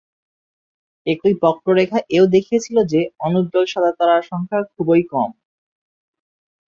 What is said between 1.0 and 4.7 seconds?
একই বক্ররেখা এও দেখিয়েছিল যে, অনুজ্জ্বল সাদা তারার সংখ্যা